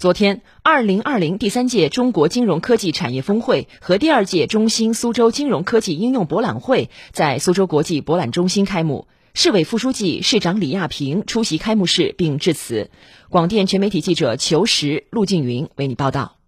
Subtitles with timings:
[0.00, 9.08] 昨天，二零二零第三届中国金融科技产业峰会和第二届中兴苏州金融科技应用博览会在苏州国际博览中心开幕。
[9.34, 12.90] 市委副书记、市长李亚平出席开幕式并致辞。
[13.28, 16.38] 广电全媒体记者裘实、陆静云为你报道。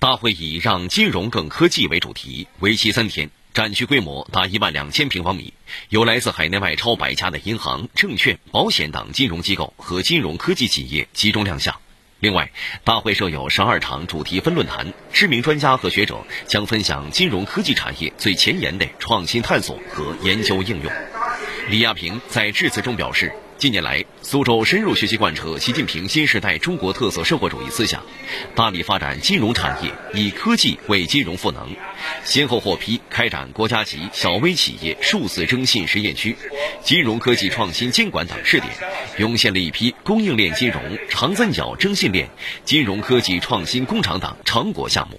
[0.00, 5.54] 大会以“让金融更科技”为主题，为期三天，展区规模达一万两千平方米，
[5.90, 11.72] 有来自海内外超百家的银行、证券、保险等金融机构和金融科技企业集中亮相。
[12.24, 12.50] 另外，
[12.84, 20.90] 大会设有十二场主题分论坛，知名专家和学者将分享金融科技产业最前沿的创新探索和研究应用。
[21.68, 23.30] 李亚平在致辞中表示。
[23.64, 28.04] 近年来，苏州深入学习贯彻习近平新时代中国特色社会主义思想，
[28.54, 31.66] 大力发展金融产业，以科技为金融赋能，
[32.24, 36.36] 先后获批开展国家级小微企业数字征信实验区、
[36.82, 38.70] 金融科技创新监管等试点，
[39.16, 42.28] 涌现了一批供应链金融、长三角征信链、
[42.66, 45.18] 金融科技创新工厂等成果项目。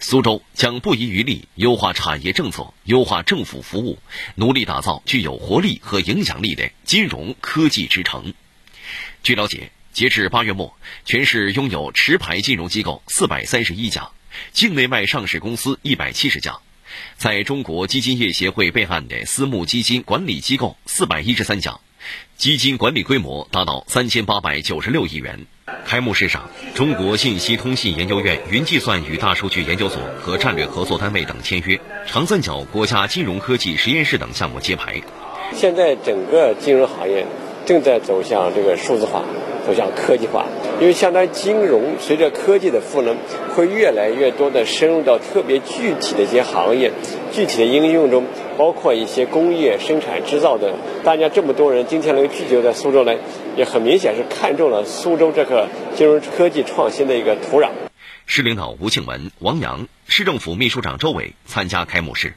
[0.00, 3.98] 苏州将不遗余力优化产业政策，优化政府服务，
[4.34, 8.34] 努力打造具有活力和影响力的金融科技之城。
[9.22, 14.10] 据了解，截至八月末，全市拥有持牌金融机构四百三十一家，
[14.52, 16.58] 境内外上市公司一百七十家，
[17.16, 21.80] 在中国基金业协会备案的私募基金管理机构四百一十三家，
[22.36, 25.46] 基金管理规模达到三千八百九十六亿元。
[25.84, 35.00] 开幕式上，中国信息通信研究院云计算与大数据研究所和战略合作单位等签约，长三角国家金融科技实验室等项目揭牌。
[35.52, 37.26] 现在整个金融行业
[37.64, 39.24] 正在走向这个数字化，
[39.66, 40.46] 走向科技化。
[40.80, 43.16] 因为相当金融随着科技的赋能，
[43.54, 46.92] 会越来越多的深入到特别具体的一些行业、
[47.32, 50.74] 具体的应用中，包括一些工业生产制造的。
[51.04, 53.18] 大家这么多人今天能聚集在苏州来，
[53.56, 57.70] 也很明显是看中了苏州这个金融科技创新的一个土壤。
[58.26, 62.34] 市领导吴庆文、王阳，市政府秘书长周伟参加开幕式。